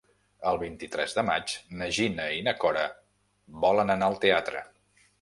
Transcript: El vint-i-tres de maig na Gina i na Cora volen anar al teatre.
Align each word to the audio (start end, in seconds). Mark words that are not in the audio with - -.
El 0.51 0.55
vint-i-tres 0.61 1.13
de 1.17 1.25
maig 1.27 1.53
na 1.83 1.91
Gina 1.99 2.27
i 2.39 2.41
na 2.49 2.57
Cora 2.65 2.89
volen 3.67 3.99
anar 3.99 4.13
al 4.13 4.21
teatre. 4.29 4.69